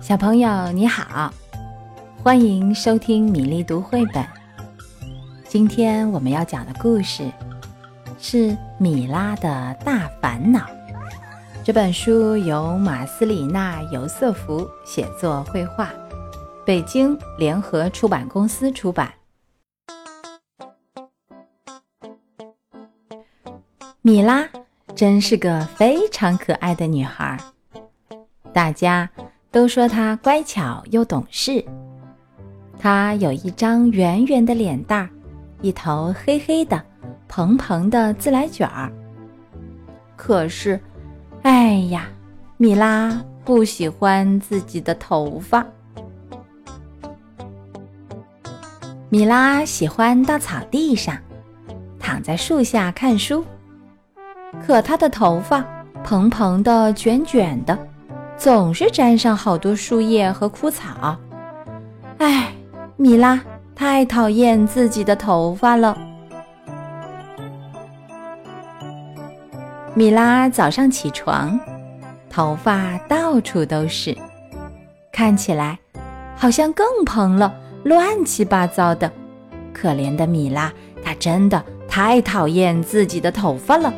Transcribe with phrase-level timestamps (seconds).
[0.00, 1.32] 小朋友你好，
[2.22, 4.26] 欢迎收听米粒读绘本。
[5.46, 7.30] 今天我们要讲的故事
[8.18, 10.60] 是《米拉的大烦恼》。
[11.62, 15.90] 这本书由马斯里纳·尤瑟夫写作绘画，
[16.64, 19.12] 北京联合出版公司出版。
[24.00, 24.48] 米拉
[24.96, 27.38] 真是个非常可爱的女孩，
[28.52, 29.08] 大家。
[29.50, 31.64] 都说她乖巧又懂事。
[32.78, 35.10] 她有一张圆圆的脸蛋儿，
[35.60, 36.82] 一头黑黑的、
[37.28, 38.90] 蓬蓬的自来卷儿。
[40.16, 40.80] 可是，
[41.42, 42.08] 哎呀，
[42.56, 45.66] 米拉不喜欢自己的头发。
[49.08, 51.16] 米拉喜欢到草地上，
[51.98, 53.44] 躺在树下看书。
[54.64, 55.64] 可她的头发
[56.04, 57.76] 蓬蓬的、卷卷的。
[58.40, 61.14] 总是沾上好多树叶和枯草，
[62.16, 62.50] 哎，
[62.96, 63.38] 米拉
[63.76, 65.94] 太讨厌自己的头发了。
[69.92, 71.60] 米拉早上起床，
[72.30, 74.16] 头发到处都是，
[75.12, 75.78] 看起来
[76.34, 79.12] 好像更蓬了，乱七八糟的。
[79.74, 80.72] 可怜的米拉，
[81.04, 83.92] 她真的太讨厌自己的头发了。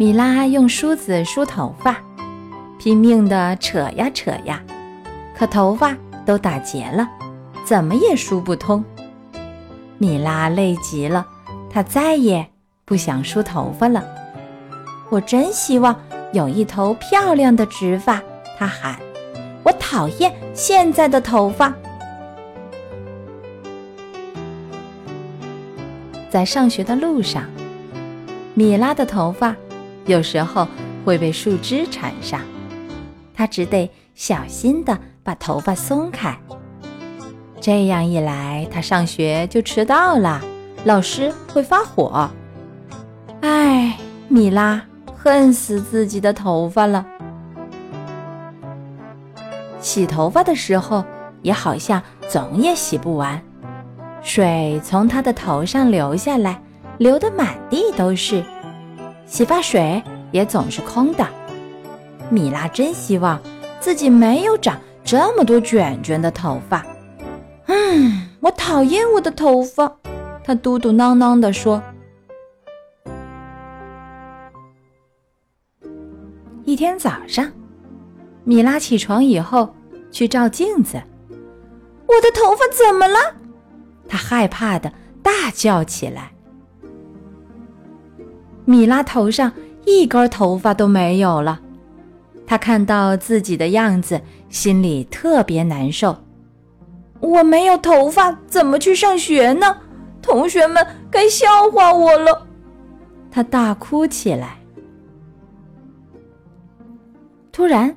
[0.00, 1.96] 米拉用梳子梳头发，
[2.78, 4.62] 拼命地扯呀扯呀，
[5.36, 7.08] 可头发都打结了，
[7.64, 8.84] 怎么也梳不通。
[9.98, 11.26] 米拉累极了，
[11.68, 12.48] 她再也
[12.84, 14.04] 不想梳头发了。
[15.10, 16.00] 我真希望
[16.32, 18.22] 有一头漂亮的直发，
[18.56, 18.96] 她喊。
[19.64, 21.74] 我讨厌现在的头发。
[26.30, 27.42] 在上学的路上，
[28.54, 29.56] 米拉的头发。
[30.08, 30.66] 有时候
[31.04, 32.40] 会被树枝缠上，
[33.34, 36.34] 他只得小心地把头发松开。
[37.60, 40.40] 这样一来，他上学就迟到了，
[40.84, 42.30] 老师会发火。
[43.42, 43.98] 唉，
[44.28, 44.82] 米拉
[45.14, 47.04] 恨死自己的头发了。
[49.78, 51.04] 洗头发的时候，
[51.42, 53.40] 也好像总也洗不完，
[54.22, 56.62] 水从他的头上流下来，
[56.96, 58.42] 流得满地都是。
[59.28, 60.02] 洗发水
[60.32, 61.26] 也总是空的，
[62.30, 63.38] 米拉真希望
[63.78, 66.84] 自己没有长这么多卷卷的头发。
[67.66, 69.94] 嗯，我讨厌我的头发，
[70.42, 71.80] 她嘟嘟囔囔地说。
[76.64, 77.50] 一天早上，
[78.44, 79.74] 米拉起床以后
[80.10, 81.00] 去照镜子，
[82.06, 83.18] 我的头发怎么了？
[84.08, 84.90] 她害怕的
[85.22, 86.32] 大叫起来。
[88.68, 89.50] 米拉头上
[89.86, 91.58] 一根头发都没有了，
[92.46, 94.20] 她看到自己的样子，
[94.50, 96.14] 心里特别难受。
[97.18, 99.74] 我没有头发，怎么去上学呢？
[100.20, 102.46] 同学们该笑话我了。
[103.30, 104.58] 她大哭起来。
[107.50, 107.96] 突然，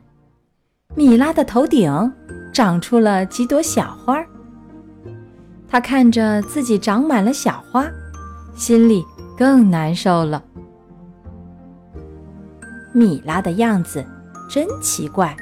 [0.95, 2.13] 米拉的头顶
[2.53, 4.23] 长出了几朵小花。
[5.67, 7.85] 她看着自己长满了小花，
[8.55, 9.05] 心里
[9.37, 10.41] 更难受了。
[12.93, 14.05] 米拉的样子
[14.49, 15.35] 真奇怪，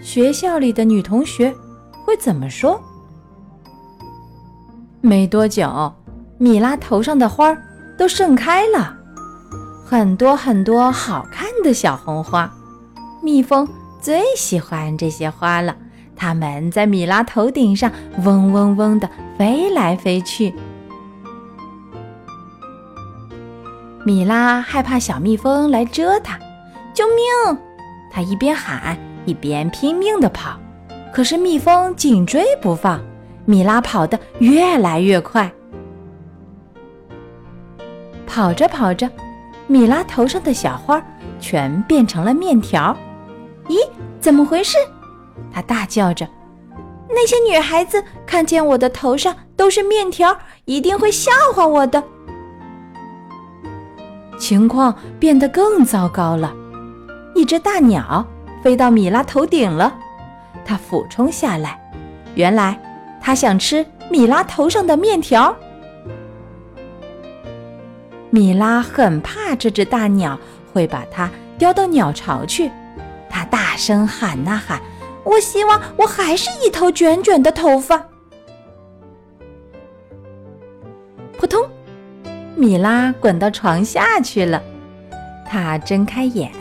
[0.00, 1.54] 学校里的女同学
[2.04, 2.80] 会怎么说？
[5.00, 5.92] 没多久，
[6.38, 7.56] 米拉头上的花
[7.98, 8.96] 都盛开了，
[9.84, 12.50] 很多很多好看的小红花。
[13.22, 13.68] 蜜蜂
[14.00, 15.76] 最喜欢这些花了，
[16.14, 17.90] 它们在米拉头顶上
[18.24, 20.54] 嗡嗡嗡地飞来飞去。
[24.04, 26.38] 米拉害怕小蜜蜂来蛰它。
[26.92, 27.58] 救命！
[28.10, 30.58] 他一边喊一边拼命地跑，
[31.12, 33.00] 可是蜜蜂紧追不放，
[33.44, 35.50] 米拉跑得越来越快。
[38.26, 39.10] 跑着跑着，
[39.66, 41.02] 米拉头上的小花
[41.38, 42.96] 全变成了面条。
[43.68, 43.76] 咦，
[44.20, 44.76] 怎么回事？
[45.52, 46.28] 她大叫着
[47.08, 52.02] ：“那些女孩子看见我的头上都是面条，一定会笑话我的。”
[54.38, 56.54] 情况变得更糟糕了。
[57.34, 58.26] 一只大鸟
[58.62, 59.92] 飞到米拉头顶了，
[60.64, 61.80] 它俯冲下来，
[62.34, 62.78] 原来
[63.20, 65.54] 它想吃米拉头上的面条。
[68.30, 70.38] 米拉很怕这只大鸟
[70.72, 72.70] 会把它叼到鸟巢去，
[73.28, 74.80] 它大声喊呐喊
[75.24, 78.04] ：“我希望我还是一头卷卷的头发。”
[81.38, 81.66] 扑通，
[82.54, 84.62] 米拉滚到床下去了。
[85.44, 86.52] 它睁开眼。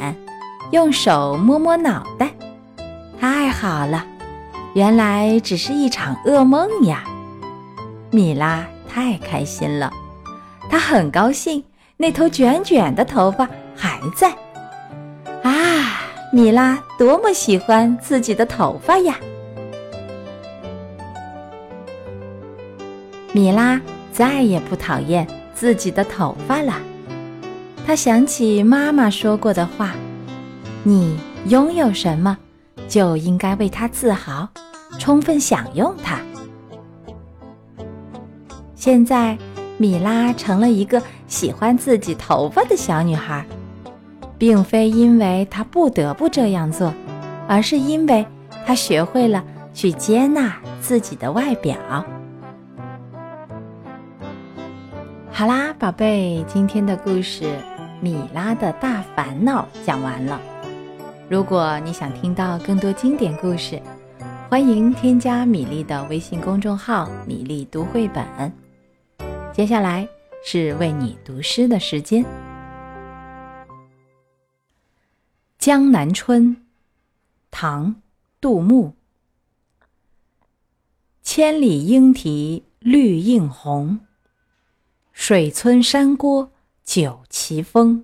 [0.71, 2.29] 用手摸摸脑袋，
[3.19, 4.05] 太好了，
[4.75, 7.03] 原来只是一场噩梦呀！
[8.11, 9.91] 米拉太开心了，
[10.69, 11.63] 她很高兴，
[11.97, 14.29] 那头卷卷的头发还在。
[15.41, 16.01] 啊，
[16.31, 19.15] 米拉多么喜欢自己的头发呀！
[23.33, 23.81] 米拉
[24.11, 26.73] 再也不讨厌自己的头发了。
[27.87, 29.95] 她想起妈妈说过的话。
[30.83, 32.37] 你拥有什么，
[32.87, 34.47] 就应该为它自豪，
[34.97, 36.19] 充分享用它。
[38.75, 39.37] 现在，
[39.77, 43.45] 米拉成了一个喜欢自己头发的小女孩，
[44.37, 46.93] 并非因为她不得不这样做，
[47.47, 48.25] 而是因为
[48.65, 49.43] 她学会了
[49.73, 51.75] 去接纳自己的外表。
[55.29, 57.43] 好啦，宝贝，今天的故事
[57.99, 60.39] 《米拉的大烦恼》讲完了。
[61.29, 63.79] 如果你想听到更多经典故事，
[64.49, 68.51] 欢迎添加米粒的微信公众号“米粒读绘本”。
[69.53, 70.09] 接下来
[70.43, 72.25] 是为你读诗的时间，
[75.59, 76.47] 《江南春》
[77.51, 77.93] 唐·
[78.41, 78.95] 杜牧。
[81.21, 83.99] 千里莺啼绿映红，
[85.11, 86.51] 水村山郭
[86.83, 88.03] 酒旗风。